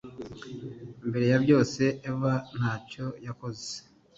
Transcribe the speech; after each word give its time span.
Mbere 1.07 1.25
ya 1.31 1.37
byose 1.43 1.81
Eva 2.09 2.33
ntacyo 2.55 3.05
yakoze 3.25 3.69